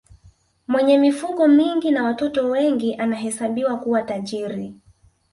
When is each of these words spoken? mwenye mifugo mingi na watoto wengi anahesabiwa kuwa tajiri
mwenye 0.67 0.97
mifugo 0.97 1.47
mingi 1.47 1.91
na 1.91 2.03
watoto 2.03 2.45
wengi 2.49 2.95
anahesabiwa 2.95 3.77
kuwa 3.77 4.03
tajiri 4.03 4.75